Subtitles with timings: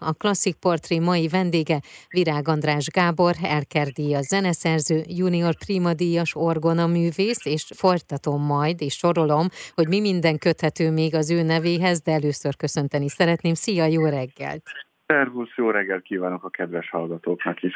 [0.00, 3.86] A Klasszik Portré mai vendége Virág András Gábor, Elker
[4.20, 10.90] zeneszerző, junior prima díjas orgona művész, és folytatom majd, és sorolom, hogy mi minden köthető
[10.90, 13.54] még az ő nevéhez, de először köszönteni szeretném.
[13.54, 14.62] Szia, jó reggelt!
[15.06, 17.74] Szervusz, jó reggelt kívánok a kedves hallgatóknak is.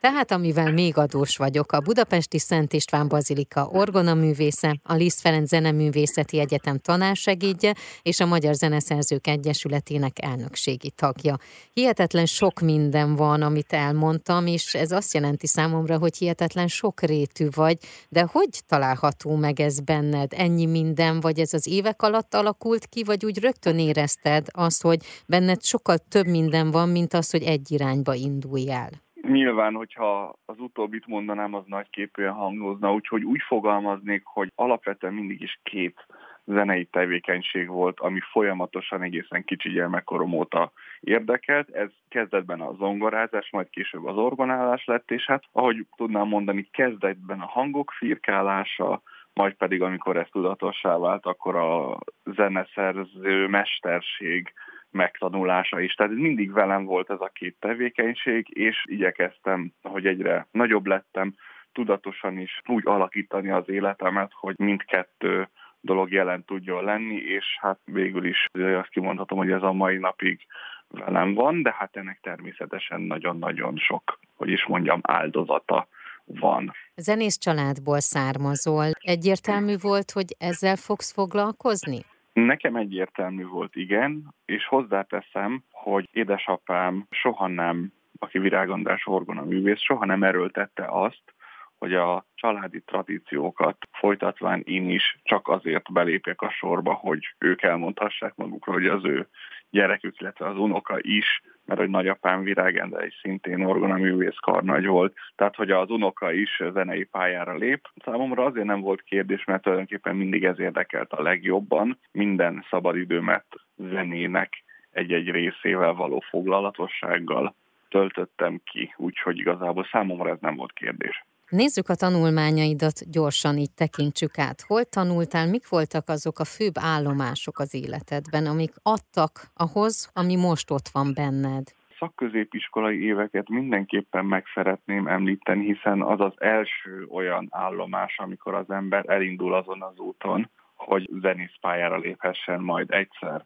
[0.00, 5.48] Tehát amivel még adós vagyok, a Budapesti Szent István Bazilika orgona művésze, a Liszt Ferenc
[5.48, 11.38] Zeneművészeti Egyetem tanársegédje és a Magyar Zeneszerzők Egyesületének elnökségi tagja.
[11.72, 17.78] Hihetetlen sok minden van, amit elmondtam, és ez azt jelenti számomra, hogy hihetetlen sokrétű vagy,
[18.08, 20.32] de hogy található meg ez benned?
[20.36, 25.04] Ennyi minden, vagy ez az évek alatt alakult ki, vagy úgy rögtön érezted azt, hogy
[25.26, 29.08] benned sokkal több minden van, mint az, hogy egy irányba indulj el?
[29.30, 35.60] Nyilván, hogyha az utóbbit mondanám, az nagyképűen hangozna, úgyhogy úgy fogalmaznék, hogy alapvetően mindig is
[35.62, 36.06] két
[36.44, 41.68] zenei tevékenység volt, ami folyamatosan egészen kicsi gyermekkorom óta érdekelt.
[41.70, 47.40] Ez kezdetben a zongorázás, majd később az orgonálás lett, és hát ahogy tudnám mondani, kezdetben
[47.40, 54.52] a hangok firkálása, majd pedig amikor ez tudatossá vált, akkor a zeneszerző mesterség
[54.90, 55.94] megtanulása is.
[55.94, 61.34] Tehát mindig velem volt ez a két tevékenység, és igyekeztem, hogy egyre nagyobb lettem,
[61.72, 65.48] tudatosan is úgy alakítani az életemet, hogy mindkettő
[65.80, 70.46] dolog jelen tudjon lenni, és hát végül is azt kimondhatom, hogy ez a mai napig
[70.88, 75.88] velem van, de hát ennek természetesen nagyon-nagyon sok, hogy is mondjam, áldozata
[76.24, 76.72] van.
[76.96, 78.90] Zenész családból származol.
[79.00, 81.98] Egyértelmű volt, hogy ezzel fogsz foglalkozni?
[82.32, 89.80] Nekem egyértelmű volt, igen, és hozzáteszem, hogy édesapám soha nem, aki Virág András orgona művész,
[89.80, 91.34] soha nem erőltette azt,
[91.78, 98.34] hogy a családi tradíciókat folytatván én is csak azért belépjek a sorba, hogy ők elmondhassák
[98.34, 99.28] magukról, hogy az ő
[99.70, 105.56] gyerekük, illetve az unoka is, mert hogy nagyapám virágende is szintén orgonaművész karnagy volt, tehát
[105.56, 107.88] hogy az unoka is zenei pályára lép.
[108.04, 114.64] Számomra azért nem volt kérdés, mert tulajdonképpen mindig ez érdekelt a legjobban, minden szabadidőmet zenének
[114.90, 117.54] egy-egy részével való foglalatossággal
[117.88, 121.24] töltöttem ki, úgyhogy igazából számomra ez nem volt kérdés.
[121.50, 124.60] Nézzük a tanulmányaidat, gyorsan így tekintsük át.
[124.66, 130.70] Hol tanultál, mik voltak azok a főbb állomások az életedben, amik adtak ahhoz, ami most
[130.70, 131.64] ott van benned?
[131.98, 139.04] szakközépiskolai éveket mindenképpen meg szeretném említeni, hiszen az az első olyan állomás, amikor az ember
[139.08, 143.44] elindul azon az úton, hogy zenészpályára léphessen majd egyszer.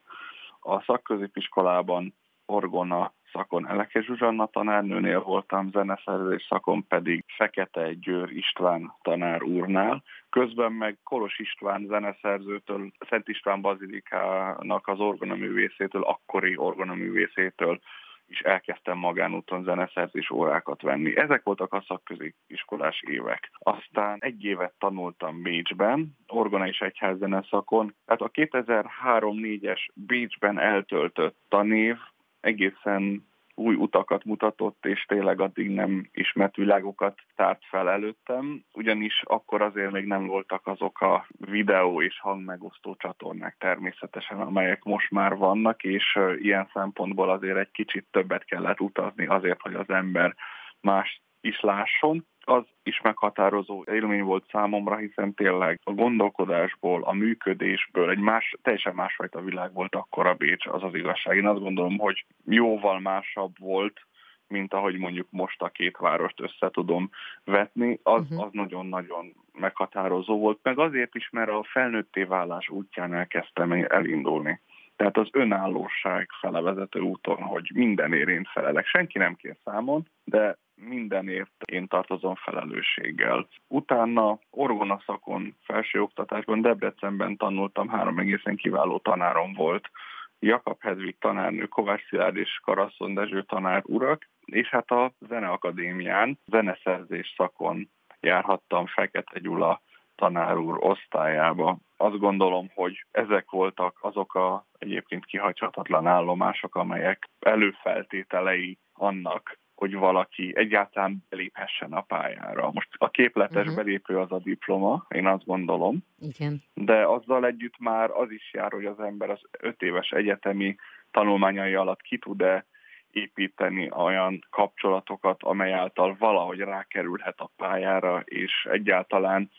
[0.60, 2.14] A szakközépiskolában
[2.46, 10.02] orgona szakon Eleke Zsuzsanna tanárnőnél voltam, zeneszerzés szakon pedig Fekete Győr István tanár úrnál.
[10.30, 17.80] Közben meg Kolos István zeneszerzőtől, Szent István Bazilikának az orgonaművészétől, akkori orgonaművészétől
[18.28, 21.16] is elkezdtem magánúton zeneszerzés órákat venni.
[21.16, 23.50] Ezek voltak a szakközépiskolás évek.
[23.58, 27.94] Aztán egy évet tanultam Bécsben, orgona és egyház zeneszakon.
[28.04, 31.96] Tehát a 2003-4-es Bécsben eltöltött tanév
[32.44, 39.62] egészen új utakat mutatott, és tényleg addig nem ismert világokat tárt fel előttem, ugyanis akkor
[39.62, 45.82] azért még nem voltak azok a videó és hangmegosztó csatornák természetesen, amelyek most már vannak,
[45.82, 50.34] és ilyen szempontból azért egy kicsit többet kellett utazni azért, hogy az ember
[50.80, 58.10] más is lásson az is meghatározó élmény volt számomra, hiszen tényleg a gondolkodásból, a működésből
[58.10, 61.36] egy más, teljesen másfajta világ volt akkor a Bécs, az az igazság.
[61.36, 64.00] Én azt gondolom, hogy jóval másabb volt,
[64.48, 67.10] mint ahogy mondjuk most a két várost össze tudom
[67.44, 68.44] vetni, az, uh-huh.
[68.44, 74.60] az nagyon-nagyon meghatározó volt, meg azért is, mert a felnőtté válás útján elkezdtem elindulni.
[74.96, 78.86] Tehát az önállóság felevezető úton, hogy mindenért én felelek.
[78.86, 83.48] Senki nem kér számon, de mindenért én tartozom felelősséggel.
[83.68, 89.90] Utána orgona szakon felsőoktatásban Debrecenben tanultam, három egészen kiváló tanárom volt.
[90.38, 97.34] Jakab Hedvig tanárnő, Kovács Szilárd és Karaszon Dezső tanár urak, és hát a Zeneakadémián zeneszerzés
[97.36, 97.88] szakon
[98.20, 99.80] járhattam Fekete Gyula
[100.14, 101.78] tanár úr osztályába.
[101.96, 110.52] Azt gondolom, hogy ezek voltak azok a egyébként kihagyhatatlan állomások, amelyek előfeltételei annak, hogy valaki
[110.56, 112.70] egyáltalán beléphessen a pályára.
[112.72, 113.76] Most a képletes uh-huh.
[113.76, 116.04] belépő az a diploma, én azt gondolom.
[116.20, 116.62] Igen.
[116.74, 120.76] De azzal együtt már az is jár, hogy az ember az öt éves egyetemi
[121.10, 122.66] tanulmányai alatt ki tud-e
[123.10, 129.50] építeni olyan kapcsolatokat, amely által valahogy rákerülhet a pályára, és egyáltalán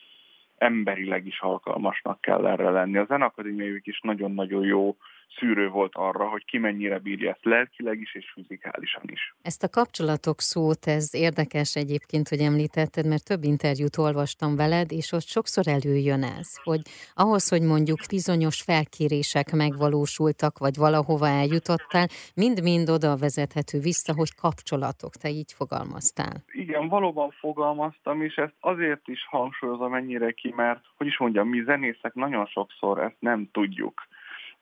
[0.58, 2.98] emberileg is alkalmasnak kell erre lenni.
[2.98, 4.98] A Zenakadémiai is nagyon-nagyon jó
[5.38, 9.36] szűrő volt arra, hogy ki mennyire bírja ezt lelkileg is és fizikálisan is.
[9.42, 15.12] Ezt a kapcsolatok szót, ez érdekes egyébként, hogy említetted, mert több interjút olvastam veled, és
[15.12, 16.81] ott sokszor előjön ez, hogy
[17.13, 25.13] ahhoz, hogy mondjuk bizonyos felkérések megvalósultak, vagy valahova eljutottál, mind-mind oda vezethető vissza, hogy kapcsolatok,
[25.16, 26.36] te így fogalmaztál.
[26.51, 31.63] Igen, valóban fogalmaztam, és ezt azért is hangsúlyozom ennyire ki, mert, hogy is mondjam, mi
[31.63, 34.07] zenészek nagyon sokszor ezt nem tudjuk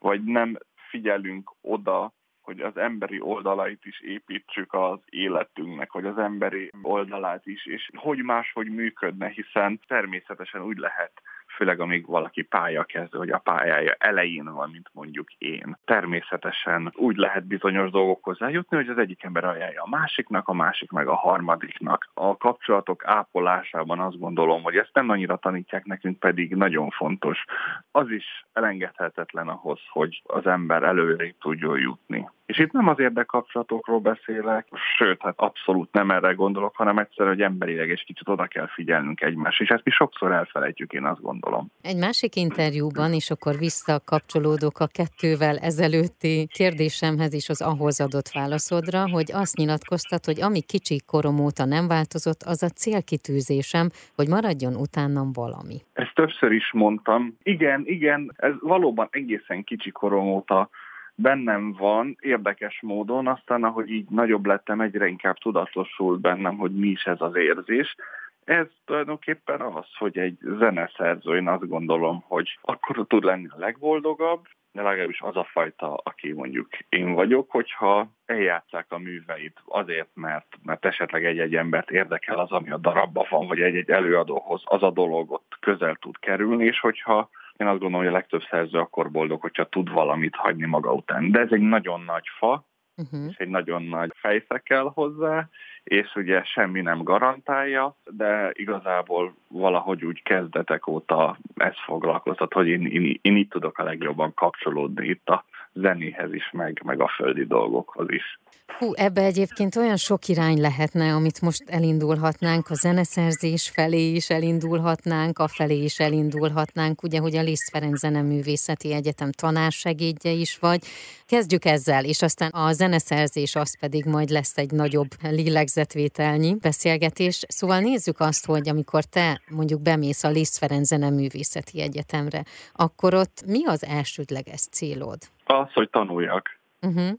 [0.04, 0.58] vagy nem
[0.90, 7.66] figyelünk oda, hogy az emberi oldalait is építsük az életünknek, vagy az emberi oldalát is,
[7.66, 11.12] és hogy máshogy működne, hiszen természetesen úgy lehet
[11.56, 15.78] főleg amíg valaki pálya kezdő, hogy a pályája elején van, mint mondjuk én.
[15.86, 20.92] Természetesen úgy lehet bizonyos dolgokhoz eljutni, hogy az egyik ember ajánlja a másiknak, a másik
[20.92, 22.10] meg a harmadiknak.
[22.14, 27.46] A kapcsolatok ápolásában azt gondolom, hogy ezt nem annyira tanítják nekünk, pedig nagyon fontos.
[27.92, 32.30] Az is elengedhetetlen ahhoz, hogy az ember előre tudjon jutni.
[32.46, 34.68] És itt nem az érdekkapcsolatokról beszélek,
[34.98, 39.22] sőt, hát abszolút nem erre gondolok, hanem egyszerűen, hogy emberileg és kicsit oda kell figyelnünk
[39.22, 41.72] egymás, és ezt mi sokszor elfelejtjük, én azt gondolom.
[41.82, 49.10] Egy másik interjúban, és akkor visszakapcsolódok a kettővel ezelőtti kérdésemhez is az ahhoz adott válaszodra,
[49.10, 54.76] hogy azt nyilatkoztat, hogy ami kicsi korom óta nem változott, az a célkitűzésem, hogy maradjon
[54.76, 55.78] utánam valami.
[55.94, 57.38] Ezt többször is mondtam.
[57.44, 60.70] Igen, igen, ez valóban egészen kicsi korom óta
[61.16, 66.88] bennem van érdekes módon, aztán ahogy így nagyobb lettem, egyre inkább tudatosult bennem, hogy mi
[66.88, 67.96] is ez az érzés.
[68.44, 74.48] Ez tulajdonképpen az, hogy egy zeneszerző, én azt gondolom, hogy akkor tud lenni a legboldogabb,
[74.72, 80.48] de legalábbis az a fajta, aki mondjuk én vagyok, hogyha eljátszák a műveit azért, mert,
[80.64, 84.92] mert esetleg egy-egy embert érdekel az, ami a darabban van, vagy egy-egy előadóhoz az a
[84.92, 89.12] dolog ott közel tud kerülni, és hogyha én azt gondolom, hogy a legtöbb szerző akkor
[89.12, 91.32] boldog, hogyha tud valamit hagyni maga után.
[91.32, 92.66] De ez egy nagyon nagy fa,
[92.96, 93.30] uh-huh.
[93.30, 95.50] és egy nagyon nagy fejsze kell hozzá,
[95.84, 102.86] és ugye semmi nem garantálja, de igazából valahogy úgy kezdetek óta ez foglalkoztat, hogy én,
[102.86, 107.46] én, én itt tudok a legjobban kapcsolódni itt a zenéhez is, meg, meg a földi
[107.46, 108.40] dolgokhoz is.
[108.78, 115.40] Hú, ebbe egyébként olyan sok irány lehetne, amit most elindulhatnánk, a zeneszerzés felé is elindulhatnánk,
[115.40, 120.84] a felé is elindulhatnánk, ugye, hogy a Liszt Ferenc Zeneművészeti Egyetem tanársegédje is vagy.
[121.26, 127.44] Kezdjük ezzel, és aztán a zeneszerzés az pedig majd lesz egy nagyobb lélegzetvételnyi beszélgetés.
[127.48, 133.44] Szóval nézzük azt, hogy amikor te mondjuk bemész a Liszt Ferenc Zeneművészeti Egyetemre, akkor ott
[133.46, 135.18] mi az elsődleges célod?
[135.46, 136.60] Az, hogy tanuljak.
[136.82, 137.10] Uh-huh.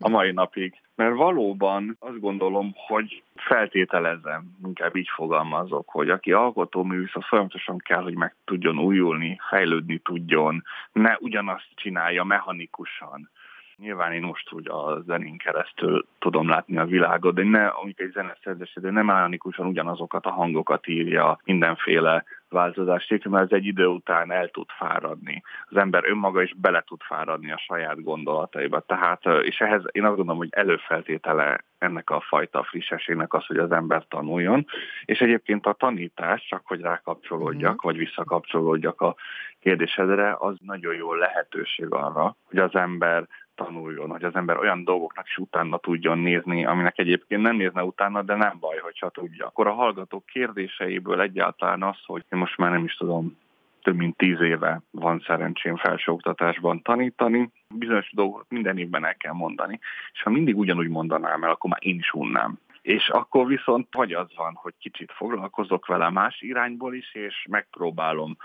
[0.00, 0.74] A mai napig.
[0.94, 7.78] Mert valóban azt gondolom, hogy feltételezem, inkább így fogalmazok, hogy aki alkotó művész, az folyamatosan
[7.78, 10.62] kell, hogy meg tudjon újulni, fejlődni tudjon,
[10.92, 13.30] ne ugyanazt csinálja mechanikusan.
[13.76, 18.12] Nyilván én most úgy a zenén keresztül tudom látni a világot, de ne, amikor egy
[18.12, 23.86] zeneszerzés, de nem mechanikusan ugyanazokat a hangokat írja, mindenféle változás nélkül, mert ez egy idő
[23.86, 25.42] után el tud fáradni.
[25.68, 28.80] Az ember önmaga is bele tud fáradni a saját gondolataiba.
[28.80, 33.72] Tehát, és ehhez én azt gondolom, hogy előfeltétele ennek a fajta frissességnek az, hogy az
[33.72, 34.66] ember tanuljon.
[35.04, 37.86] És egyébként a tanítás, csak hogy rákapcsolódjak, mm.
[37.86, 39.14] vagy visszakapcsolódjak a
[39.60, 45.26] kérdésedre, az nagyon jó lehetőség arra, hogy az ember tanuljon, hogy az ember olyan dolgoknak
[45.26, 49.46] is utána tudjon nézni, aminek egyébként nem nézne utána, de nem baj, hogyha tudja.
[49.46, 53.38] Akkor a hallgatók kérdéseiből egyáltalán az, hogy én most már nem is tudom,
[53.82, 59.78] több mint tíz éve van szerencsém felsőoktatásban tanítani, bizonyos dolgokat minden évben el kell mondani,
[60.12, 62.58] és ha mindig ugyanúgy mondanám el, akkor már én is unnám.
[62.82, 68.36] És akkor viszont vagy az van, hogy kicsit foglalkozok vele más irányból is, és megpróbálom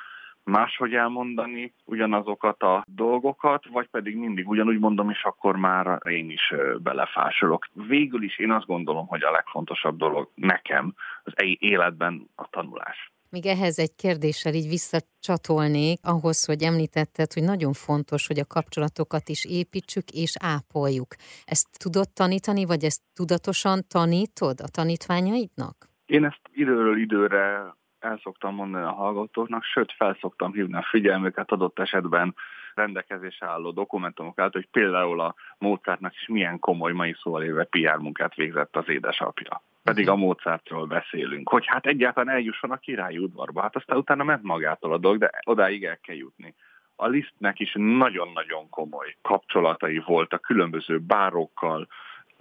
[0.50, 6.54] máshogy elmondani ugyanazokat a dolgokat, vagy pedig mindig ugyanúgy mondom, és akkor már én is
[6.78, 7.68] belefásolok.
[7.74, 13.12] Végül is én azt gondolom, hogy a legfontosabb dolog nekem az életben a tanulás.
[13.32, 19.30] Még ehhez egy kérdéssel így visszacsatolnék, ahhoz, hogy említetted, hogy nagyon fontos, hogy a kapcsolatokat
[19.30, 21.16] is építsük és ápoljuk.
[21.46, 25.76] Ezt tudod tanítani, vagy ezt tudatosan tanítod a tanítványaidnak?
[26.06, 31.52] Én ezt időről időre el szoktam mondani a hallgatóknak, sőt fel szoktam hívni a figyelmüket
[31.52, 32.36] adott esetben
[32.74, 37.98] rendelkezésre álló dokumentumok által, hogy például a Mozartnak is milyen komoly mai szóval éve PR
[37.98, 39.62] munkát végzett az édesapja.
[39.84, 43.62] Pedig a Mozartról beszélünk, hogy hát egyáltalán eljusson a királyi udvarba.
[43.62, 46.56] Hát aztán utána ment magától a dolog, de odáig el kell jutni.
[46.96, 51.88] A Lisztnek is nagyon-nagyon komoly kapcsolatai voltak különböző bárokkal,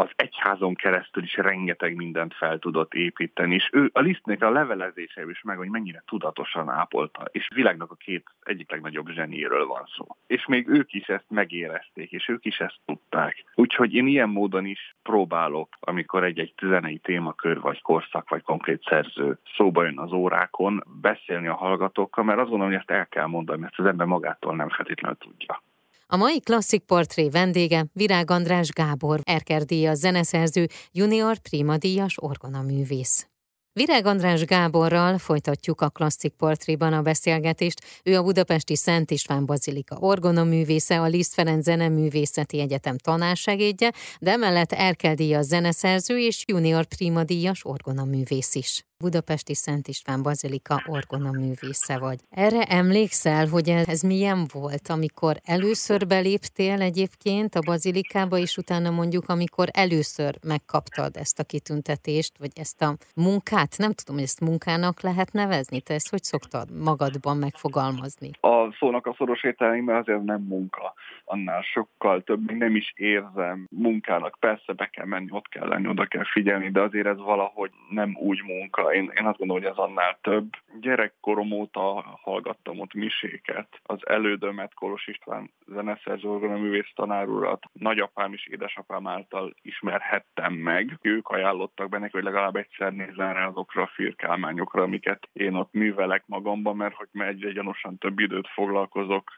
[0.01, 5.25] az egyházon keresztül is rengeteg mindent fel tudott építeni, és ő a Lisztnek a levelezése
[5.31, 10.07] is meg, hogy mennyire tudatosan ápolta, és világnak a két egyik legnagyobb zsenéről van szó.
[10.27, 13.45] És még ők is ezt megérezték, és ők is ezt tudták.
[13.55, 19.39] Úgyhogy én ilyen módon is próbálok, amikor egy-egy zenei témakör, vagy korszak, vagy konkrét szerző
[19.57, 23.61] szóba jön az órákon, beszélni a hallgatókkal, mert azt gondolom, hogy ezt el kell mondani,
[23.61, 25.63] mert az ember magától nem feltétlenül tudja.
[26.11, 33.29] A mai klasszik portré vendége Virág András Gábor, Erker díjas zeneszerző, junior prima díjas orgonaművész.
[33.73, 37.81] Virág András Gáborral folytatjuk a klasszik portréban a beszélgetést.
[38.03, 44.73] Ő a budapesti Szent István Bazilika orgonoművésze, a Liszt Ferenc Zeneművészeti Egyetem tanársegédje, de emellett
[44.73, 51.99] Erkel díjas zeneszerző és junior prima díjas orgonoművész is budapesti Szent István Bazilika orgona művésze
[51.99, 52.19] vagy.
[52.31, 59.29] Erre emlékszel, hogy ez milyen volt, amikor először beléptél egyébként a bazilikába, és utána mondjuk,
[59.29, 65.01] amikor először megkaptad ezt a kitüntetést, vagy ezt a munkát, nem tudom, hogy ezt munkának
[65.01, 68.31] lehet nevezni, te ezt hogy szoktad magadban megfogalmazni?
[68.41, 74.37] A szónak a szoros értelemben azért nem munka, annál sokkal több, nem is érzem munkának.
[74.41, 78.17] Persze be kell menni, ott kell lenni, oda kell figyelni, de azért ez valahogy nem
[78.21, 80.49] úgy munka, én, én azt gondolom, hogy ez annál több.
[80.81, 83.69] Gyerekkorom óta hallgattam ott miséket.
[83.83, 90.99] Az elődömet, Kolos István zeneszerző művész tanárurat, nagyapám és édesapám által ismerhettem meg.
[91.03, 96.23] Ők ajánlottak benne, hogy legalább egyszer nézzen rá azokra a firkálmányokra, amiket én ott művelek
[96.27, 99.31] magamban, mert hogy egyre gyanúsan több időt foglalkozok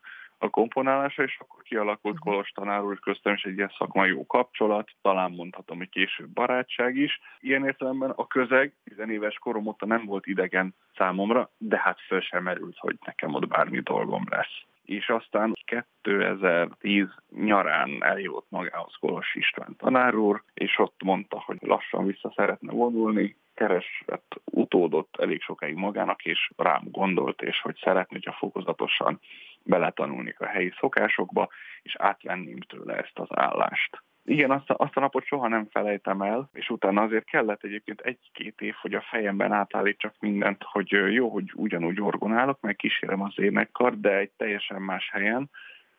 [0.43, 2.29] a komponálása, és akkor kialakult mhm.
[2.29, 6.97] Kolos tanár úr köztem is egy ilyen szakmai jó kapcsolat, talán mondhatom, hogy később barátság
[6.97, 7.21] is.
[7.41, 12.21] Ilyen értelemben a közeg 10 éves korom óta nem volt idegen számomra, de hát föl
[12.21, 17.07] sem merült, hogy nekem ott bármi dolgom lesz és aztán 2010
[17.37, 23.37] nyarán eljött magához Kolos István tanár úr, és ott mondta, hogy lassan vissza szeretne vonulni,
[23.55, 29.21] keresett utódott elég sokáig magának, és rám gondolt, és hogy szeretné, hogyha fokozatosan
[29.65, 31.49] beletanulnék a helyi szokásokba,
[31.83, 34.03] és átvenném tőle ezt az állást.
[34.25, 38.01] Igen, azt a, azt a napot soha nem felejtem el, és utána azért kellett egyébként
[38.01, 43.33] egy-két év, hogy a fejemben átállítsak mindent, hogy jó, hogy ugyanúgy orgonálok, meg kísérem az
[43.37, 45.51] énekkar, de egy teljesen más helyen,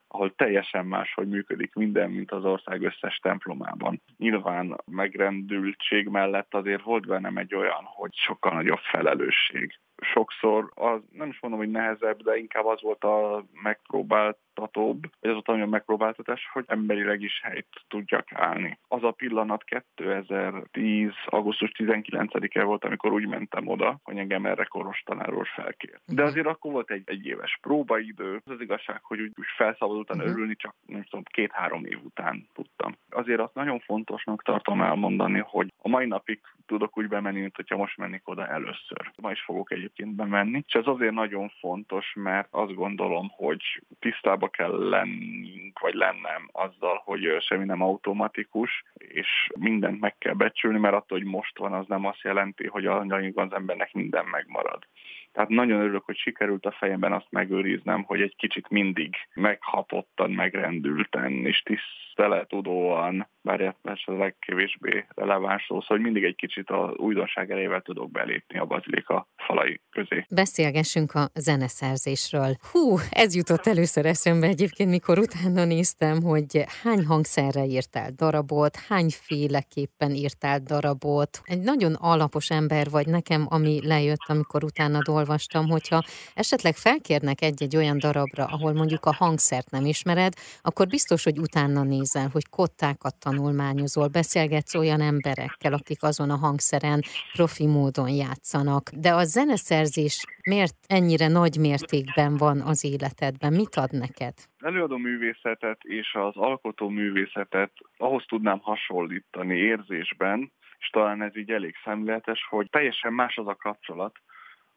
[0.08, 4.02] ahol teljesen más, hogy működik minden, mint az ország összes templomában.
[4.18, 11.30] Nyilván megrendültség mellett azért volt bennem egy olyan, hogy sokkal nagyobb felelősség sokszor az nem
[11.30, 16.64] is mondom, hogy nehezebb, de inkább az volt a megpróbáltatóbb, vagy az a megpróbáltatás, hogy
[16.68, 18.80] emberileg is helyt tudjak állni.
[18.88, 19.64] Az a pillanat
[19.96, 21.10] 2010.
[21.26, 26.02] augusztus 19-e volt, amikor úgy mentem oda, hogy engem erre koros tanáról felkért.
[26.06, 28.42] De azért akkor volt egy, egy éves próbaidő.
[28.46, 30.32] Az, az igazság, hogy úgy, úgy felszabadultan uh-huh.
[30.32, 32.96] örülni, csak nem tudom, két-három év után tudtam.
[33.14, 37.78] Azért azt nagyon fontosnak tartom elmondani, hogy a mai napig tudok úgy bemenni, mint hogyha
[37.78, 39.12] most mennék oda először.
[39.22, 44.48] Ma is fogok egyébként bemenni, és ez azért nagyon fontos, mert azt gondolom, hogy tisztába
[44.48, 50.96] kell lennünk, vagy lennem azzal, hogy semmi nem automatikus, és mindent meg kell becsülni, mert
[50.96, 54.88] attól, hogy most van, az nem azt jelenti, hogy az embernek minden megmarad.
[55.32, 61.32] Tehát nagyon örülök, hogy sikerült a fejemben azt megőriznem, hogy egy kicsit mindig meghatottan, megrendülten
[61.32, 67.82] és tiszteletudóan, bár ez a legkevésbé releváns szó, szóval mindig egy kicsit a újdonság elével
[67.82, 70.26] tudok belépni a bazilika falai közé.
[70.30, 72.56] Beszélgessünk a zeneszerzésről.
[72.72, 80.12] Hú, ez jutott először eszembe egyébként, mikor utána néztem, hogy hány hangszerre írtál darabot, hányféleképpen
[80.12, 81.42] írtál darabot.
[81.44, 87.76] Egy nagyon alapos ember vagy nekem, ami lejött, amikor utána olvastam, hogyha esetleg felkérnek egy-egy
[87.76, 93.16] olyan darabra, ahol mondjuk a hangszert nem ismered, akkor biztos, hogy utána nézel, hogy kottákat
[93.32, 97.02] tanulmányozol, beszélgetsz olyan emberekkel, akik azon a hangszeren
[97.34, 98.84] profi módon játszanak.
[98.90, 103.54] De a zeneszerzés miért ennyire nagy mértékben van az életedben?
[103.54, 104.34] Mit ad neked?
[104.60, 111.76] Előadó művészetet és az alkotó művészetet ahhoz tudnám hasonlítani érzésben, és talán ez így elég
[111.84, 114.16] szemléletes, hogy teljesen más az a kapcsolat,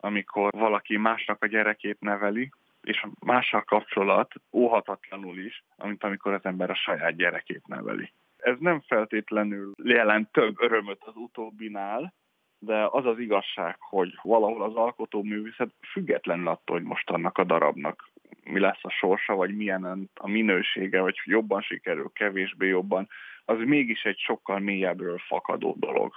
[0.01, 2.51] amikor valaki másnak a gyerekét neveli,
[2.83, 8.13] és mással kapcsolat óhatatlanul is, amit amikor az ember a saját gyerekét neveli.
[8.45, 12.15] Ez nem feltétlenül jelent több örömöt az utóbbinál,
[12.59, 17.45] de az az igazság, hogy valahol az alkotó művészet függetlenül attól, hogy most annak a
[17.45, 18.11] darabnak
[18.45, 23.09] mi lesz a sorsa, vagy milyen a minősége, vagy jobban sikerül, kevésbé jobban,
[23.45, 26.13] az mégis egy sokkal mélyebbről fakadó dolog.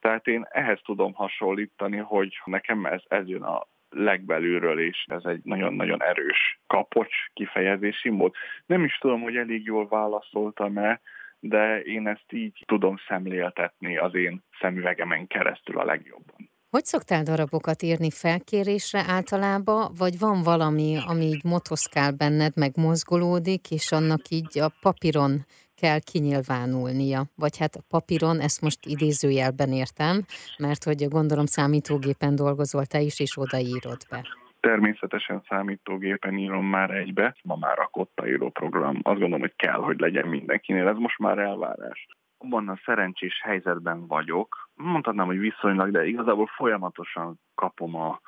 [0.00, 5.40] Tehát én ehhez tudom hasonlítani, hogy nekem ez, ez jön a legbelülről, és ez egy
[5.44, 8.34] nagyon-nagyon erős kapocs kifejezési mód.
[8.66, 11.00] Nem is tudom, hogy elég jól válaszoltam-e,
[11.44, 16.50] de én ezt így tudom szemléltetni az én szemüvegemen keresztül a legjobban.
[16.70, 23.70] Hogy szoktál darabokat írni felkérésre általában, vagy van valami, ami így motoszkál benned, meg mozgolódik,
[23.70, 25.44] és annak így a papíron
[25.74, 27.26] kell kinyilvánulnia.
[27.34, 30.24] Vagy hát a papíron, ezt most idézőjelben értem,
[30.58, 34.41] mert hogy gondolom számítógépen dolgozol te is, és odaírod be.
[34.62, 38.94] Természetesen számítógépen írom már egybe, ma már a kotta író program.
[38.94, 42.06] Azt gondolom, hogy kell, hogy legyen mindenkinél, ez most már elvárás.
[42.38, 48.20] Abban a szerencsés helyzetben vagyok, mondhatnám, hogy viszonylag, de igazából folyamatosan kapom a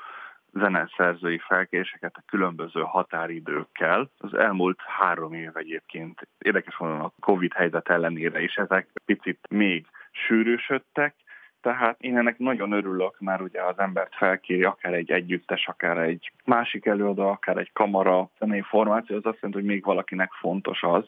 [0.52, 4.10] zeneszerzői felkéréseket a különböző határidőkkel.
[4.18, 9.86] Az elmúlt három év egyébként érdekes volna a Covid helyzet ellenére is ezek picit még
[10.10, 11.14] sűrűsödtek,
[11.64, 16.32] tehát én ennek nagyon örülök, mert ugye az embert felkéri akár egy együttes, akár egy
[16.44, 21.04] másik előadó, akár egy kamara zenei formáció, az azt jelenti, hogy még valakinek fontos az,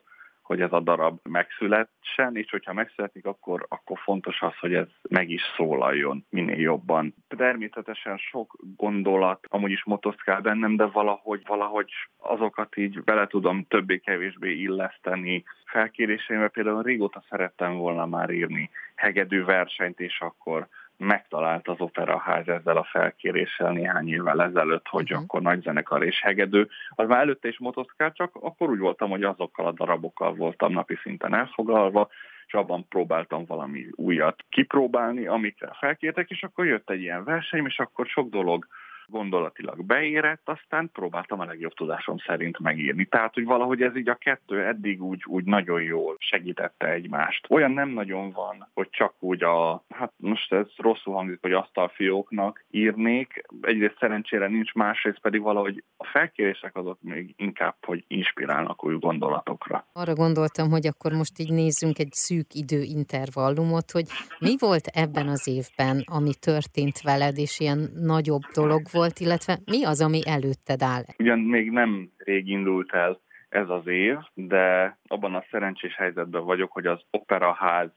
[0.47, 5.31] hogy ez a darab megszületsen, és hogyha megszületik, akkor, akkor fontos az, hogy ez meg
[5.31, 7.15] is szólaljon minél jobban.
[7.29, 14.53] Természetesen sok gondolat amúgy is motoszkál bennem, de valahogy, valahogy azokat így bele tudom többé-kevésbé
[14.53, 15.45] illeszteni.
[15.65, 22.76] Felkéréseimben például régóta szerettem volna már írni hegedű versenyt, és akkor megtalált az operaház ezzel
[22.76, 25.23] a felkéréssel néhány évvel ezelőtt, hogy uh-huh.
[25.23, 26.69] akkor nagy zenekar és hegedő.
[26.91, 30.99] Az már előtte is motoszkál, csak akkor úgy voltam, hogy azokkal a darabokkal voltam napi
[31.03, 32.09] szinten elfoglalva,
[32.47, 37.79] és abban próbáltam valami újat kipróbálni, amikre felkértek, és akkor jött egy ilyen verseny, és
[37.79, 38.67] akkor sok dolog
[39.09, 43.05] gondolatilag beérett, aztán próbáltam a legjobb tudásom szerint megírni.
[43.05, 47.47] Tehát, hogy valahogy ez így a kettő eddig úgy, úgy nagyon jól segítette egymást.
[47.49, 52.65] Olyan nem nagyon van, hogy csak úgy a, hát most ez rosszul hangzik, hogy asztalfióknak
[52.71, 53.43] írnék.
[53.61, 59.87] Egyrészt szerencsére nincs, másrészt pedig valahogy a felkérések azok még inkább, hogy inspirálnak új gondolatokra.
[59.93, 64.07] Arra gondoltam, hogy akkor most így nézzünk egy szűk időintervallumot, hogy
[64.39, 69.85] mi volt ebben az évben, ami történt veled, és ilyen nagyobb dolog volt, illetve mi
[69.85, 71.03] az, ami előtted áll?
[71.19, 76.73] Ugyan még nem rég indult el ez az év, de abban a szerencsés helyzetben vagyok,
[76.73, 77.91] hogy az Operaház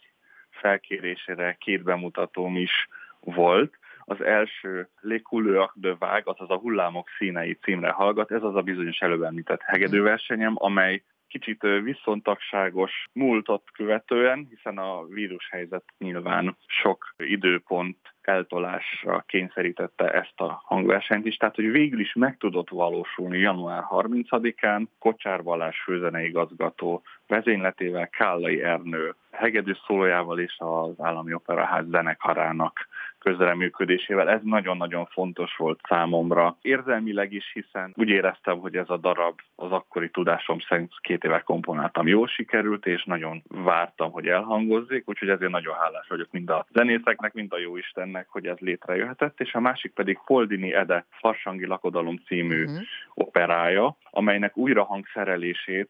[0.49, 2.87] felkérésére két bemutatóm is
[3.19, 3.73] volt.
[4.05, 8.31] Az első Les Couleurs de Vág, azaz a hullámok színei címre hallgat.
[8.31, 15.83] Ez az a bizonyos előbb említett hegedőversenyem, amely kicsit viszontagságos múltat követően, hiszen a vírushelyzet
[15.97, 22.69] nyilván sok időpont eltolásra kényszerítette ezt a hangversenyt is, tehát hogy végül is meg tudott
[22.69, 31.85] valósulni január 30-án Kocsár Balázs főzeneigazgató vezényletével Kállai Ernő hegedű szólójával és az Állami Operaház
[31.89, 32.87] zenekarának
[33.19, 34.29] közreműködésével.
[34.29, 36.57] Ez nagyon-nagyon fontos volt számomra.
[36.61, 41.39] Érzelmileg is, hiszen úgy éreztem, hogy ez a darab az akkori tudásom szerint két éve
[41.39, 46.65] komponáltam, jól sikerült, és nagyon vártam, hogy elhangozzék, úgyhogy ezért nagyon hálás vagyok mind a
[46.73, 51.65] zenészeknek, mind a jó Istennek, hogy ez létrejöhetett, és a másik pedig Foldini Ede Farsangi
[51.65, 52.81] Lakodalom című uh-huh.
[53.13, 55.89] operája, amelynek újra hangszerelését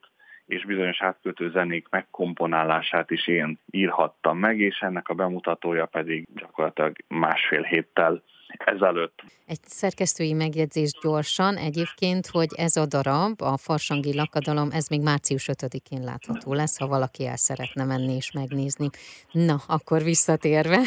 [0.50, 6.96] és bizonyos átkötő zenék megkomponálását is én írhattam meg, és ennek a bemutatója pedig gyakorlatilag
[7.08, 8.22] másfél héttel
[8.74, 9.22] ezelőtt.
[9.46, 15.48] Egy szerkesztői megjegyzés gyorsan egyébként, hogy ez a darab, a Farsangi Lakadalom, ez még március
[15.52, 18.88] 5-én látható lesz, ha valaki el szeretne menni és megnézni.
[19.32, 20.78] Na, akkor visszatérve.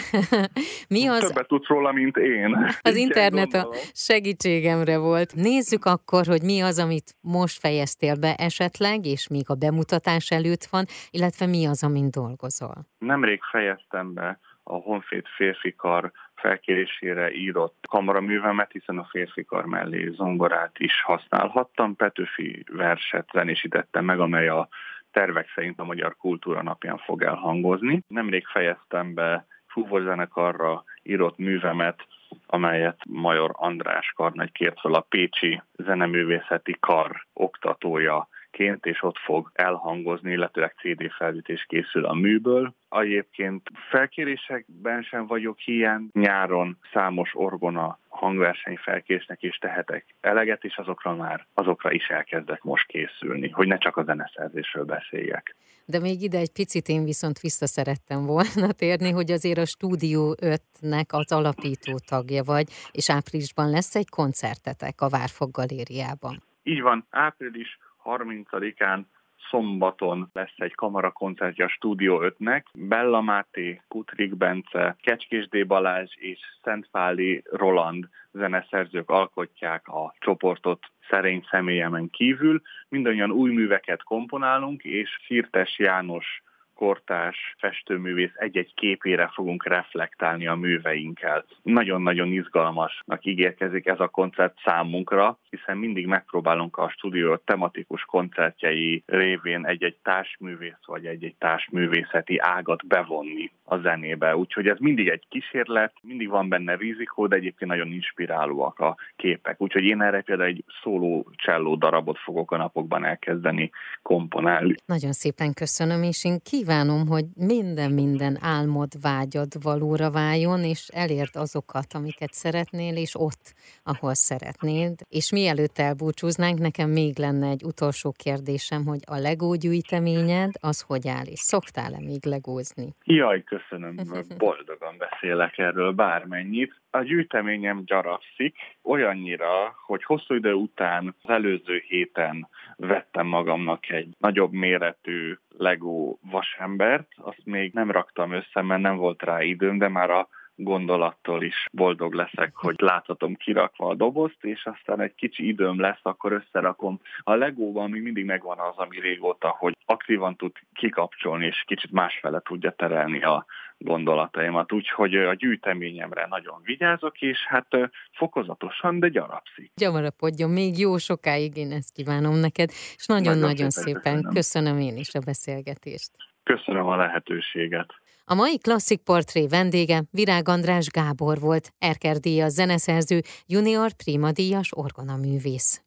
[0.96, 1.20] Mi az?
[1.20, 2.68] Többet tudsz róla, mint én.
[2.82, 5.36] Az internet a segítségemre volt.
[5.36, 10.66] Nézzük akkor, hogy mi az, amit most fejeztél be esetleg, és még a bemutatás előtt
[10.72, 12.76] van, illetve mi az, amin dolgozol.
[12.98, 16.12] Nemrég fejeztem be a Honfét férfikar
[16.44, 21.96] felkérésére írott kamaraművemet, hiszen a férfikar mellé zongorát is használhattam.
[21.96, 24.68] Petőfi verset zenésítettem meg, amely a
[25.12, 28.04] tervek szerint a Magyar Kultúra napján fog elhangozni.
[28.08, 32.08] Nemrég fejeztem be fúvózenekarra írott művemet,
[32.46, 39.52] amelyet Major András karnagy kért fel a Pécsi Zeneművészeti Kar oktatója ként, és ott fog
[39.54, 42.74] elhangozni, illetőleg CD felvétés készül a műből.
[42.90, 46.10] Egyébként felkérésekben sem vagyok ilyen.
[46.14, 52.88] Nyáron számos orgona hangverseny felkésznek is tehetek eleget, és azokra már azokra is elkezdek most
[52.88, 55.56] készülni, hogy ne csak a zeneszerzésről beszéljek.
[55.86, 60.36] De még ide egy picit én viszont vissza szerettem volna térni, hogy azért a Stúdió
[60.42, 66.44] 5-nek az alapító tagja vagy, és áprilisban lesz egy koncertetek a Várfog Galériában.
[66.64, 69.02] Így van, április 30-án
[69.50, 72.64] szombaton lesz egy kamarakoncertje a Stúdió 5-nek.
[72.74, 75.68] Bella Máté, Putrik Bence, Kecskés D.
[75.68, 82.62] Balázs és Szentfáli Roland zeneszerzők alkotják a csoportot szerény személyemen kívül.
[82.90, 86.44] Mindannyian új műveket komponálunk, és Sírtes János
[86.84, 91.46] kortárs festőművész egy-egy képére fogunk reflektálni a műveinkkel.
[91.62, 99.66] Nagyon-nagyon izgalmasnak ígérkezik ez a koncert számunkra, hiszen mindig megpróbálunk a stúdió tematikus koncertjei révén
[99.66, 104.36] egy-egy társművész vagy egy-egy társművészeti ágat bevonni a zenébe.
[104.36, 109.62] Úgyhogy ez mindig egy kísérlet, mindig van benne rizikó, de egyébként nagyon inspirálóak a képek.
[109.62, 113.70] Úgyhogy én erre például egy szóló cselló darabot fogok a napokban elkezdeni
[114.02, 114.76] komponálni.
[114.86, 116.73] Nagyon szépen köszönöm, és én kívánom,
[117.08, 124.94] hogy minden-minden álmod, vágyad valóra váljon, és elért azokat, amiket szeretnél, és ott, ahol szeretnéd.
[125.10, 131.08] És mielőtt elbúcsúznánk, nekem még lenne egy utolsó kérdésem, hogy a legó gyűjteményed az hogy
[131.08, 132.88] áll, és szoktál-e még legózni?
[133.04, 133.96] Jaj, köszönöm,
[134.38, 136.83] boldogan beszélek erről bármennyit.
[136.96, 144.52] A gyűjteményem gyarapszik, olyannyira, hogy hosszú idő után az előző héten vettem magamnak egy nagyobb
[144.52, 150.10] méretű Lego vasembert, azt még nem raktam össze, mert nem volt rá időm, de már
[150.10, 155.80] a gondolattól is boldog leszek, hogy láthatom kirakva a dobozt, és aztán egy kicsi időm
[155.80, 157.00] lesz, akkor összerakom.
[157.24, 162.40] A legóban még mindig megvan az, ami régóta, hogy aktívan tud kikapcsolni, és kicsit másfele
[162.40, 163.46] tudja terelni a
[163.78, 164.72] gondolataimat.
[164.72, 167.68] Úgyhogy a gyűjteményemre nagyon vigyázok, és hát
[168.12, 169.72] fokozatosan, de gyarapszik.
[169.76, 174.34] Gyamarapodjon, még jó sokáig én ezt kívánom neked, és nagyon-nagyon szépen, szépen köszönöm.
[174.34, 176.12] köszönöm én is a beszélgetést.
[176.44, 177.94] Köszönöm a lehetőséget.
[178.26, 184.70] A mai klasszik portré vendége Virág András Gábor volt, Erker díjas zeneszerző, junior prima díjas
[184.76, 185.84] orgonaművész.